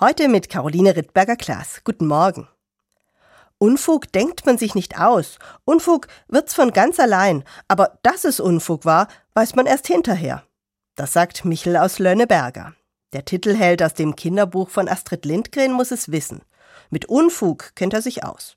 [0.00, 1.80] Heute mit Caroline Rittberger-Klaas.
[1.82, 2.46] Guten Morgen.
[3.58, 5.40] Unfug denkt man sich nicht aus.
[5.64, 7.42] Unfug wird's von ganz allein.
[7.66, 10.44] Aber dass es Unfug war, weiß man erst hinterher.
[10.94, 12.74] Das sagt Michel aus Lönneberger.
[13.12, 16.42] Der Titelheld aus dem Kinderbuch von Astrid Lindgren muss es wissen.
[16.90, 18.54] Mit Unfug kennt er sich aus.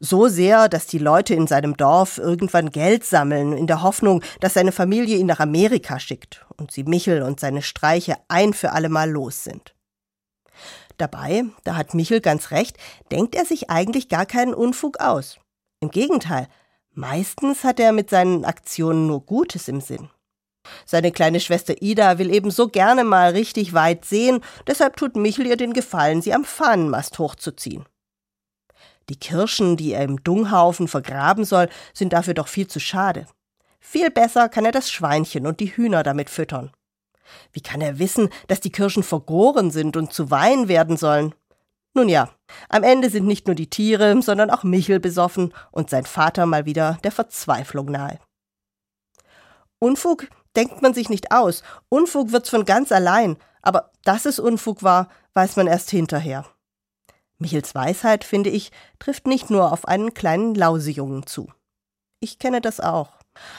[0.00, 4.54] So sehr, dass die Leute in seinem Dorf irgendwann Geld sammeln, in der Hoffnung, dass
[4.54, 9.10] seine Familie ihn nach Amerika schickt und sie Michel und seine Streiche ein für allemal
[9.10, 9.74] los sind.
[10.98, 12.76] Dabei, da hat Michel ganz recht,
[13.12, 15.38] denkt er sich eigentlich gar keinen Unfug aus.
[15.80, 16.48] Im Gegenteil,
[16.92, 20.10] meistens hat er mit seinen Aktionen nur Gutes im Sinn.
[20.84, 25.46] Seine kleine Schwester Ida will eben so gerne mal richtig weit sehen, deshalb tut Michel
[25.46, 27.86] ihr den Gefallen, sie am Fahnenmast hochzuziehen.
[29.08, 33.26] Die Kirschen, die er im Dunghaufen vergraben soll, sind dafür doch viel zu schade.
[33.80, 36.72] Viel besser kann er das Schweinchen und die Hühner damit füttern.
[37.52, 41.34] Wie kann er wissen, dass die Kirschen vergoren sind und zu Wein werden sollen?
[41.94, 42.30] Nun ja,
[42.68, 46.64] am Ende sind nicht nur die Tiere, sondern auch Michel besoffen und sein Vater mal
[46.66, 48.18] wieder der Verzweiflung nahe.
[49.80, 54.82] Unfug denkt man sich nicht aus, Unfug wird's von ganz allein, aber dass es Unfug
[54.82, 56.44] war, weiß man erst hinterher.
[57.38, 61.52] Michels Weisheit, finde ich, trifft nicht nur auf einen kleinen Lausejungen zu.
[62.20, 63.12] Ich kenne das auch.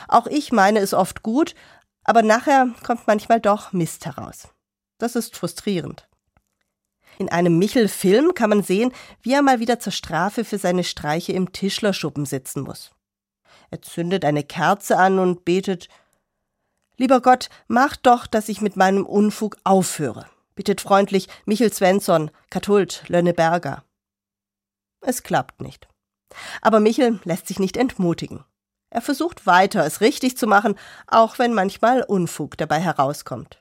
[0.10, 1.56] Auch ich meine es oft gut,
[2.10, 4.48] aber nachher kommt manchmal doch Mist heraus.
[4.98, 6.10] Das ist frustrierend.
[7.20, 11.34] In einem Michel-Film kann man sehen, wie er mal wieder zur Strafe für seine Streiche
[11.34, 12.90] im Tischlerschuppen sitzen muss.
[13.70, 15.88] Er zündet eine Kerze an und betet
[16.98, 20.26] Lieber Gott, mach doch, dass ich mit meinem Unfug aufhöre.
[20.56, 23.84] Bittet freundlich Michel Svensson, Kathult, Lönneberger.
[25.02, 25.88] Es klappt nicht.
[26.64, 28.46] Aber Michel lässt sich nicht entmutigen.
[28.90, 30.76] Er versucht weiter, es richtig zu machen,
[31.08, 33.60] auch wenn manchmal Unfug dabei herauskommt.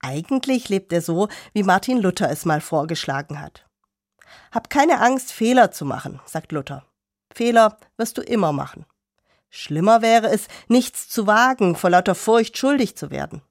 [0.00, 3.66] Eigentlich lebt er so, wie Martin Luther es mal vorgeschlagen hat.
[4.50, 6.84] Hab keine Angst, Fehler zu machen, sagt Luther.
[7.32, 8.84] Fehler wirst du immer machen.
[9.48, 13.42] Schlimmer wäre es, nichts zu wagen, vor lauter Furcht schuldig zu werden.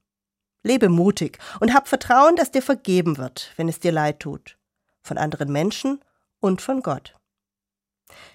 [0.62, 4.58] Lebe mutig und hab Vertrauen, dass dir vergeben wird, wenn es dir leid tut.
[5.02, 6.00] Von anderen Menschen
[6.40, 7.14] und von Gott.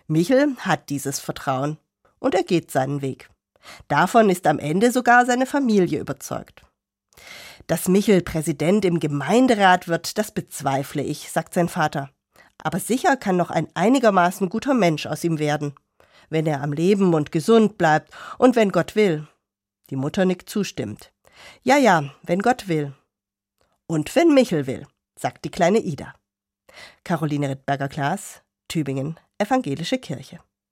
[0.07, 1.77] Michel hat dieses Vertrauen
[2.21, 3.29] und er geht seinen Weg.
[3.89, 6.61] Davon ist am Ende sogar seine Familie überzeugt.
[7.67, 12.09] Dass Michel Präsident im Gemeinderat wird, das bezweifle ich, sagt sein Vater.
[12.63, 15.73] Aber sicher kann noch ein einigermaßen guter Mensch aus ihm werden,
[16.29, 19.27] wenn er am Leben und gesund bleibt und wenn Gott will.
[19.89, 21.11] Die Mutter nickt zustimmt.
[21.63, 22.93] Ja, ja, wenn Gott will.
[23.87, 24.87] Und wenn Michel will,
[25.19, 26.13] sagt die kleine Ida.
[27.03, 30.39] Caroline Rittberger-Klaas, Tübingen, Evangelische Kirche.